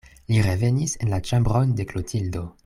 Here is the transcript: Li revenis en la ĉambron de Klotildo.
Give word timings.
Li 0.29 0.39
revenis 0.45 0.95
en 1.05 1.11
la 1.15 1.19
ĉambron 1.29 1.77
de 1.81 1.87
Klotildo. 1.93 2.47